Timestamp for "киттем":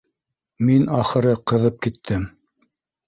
1.87-2.29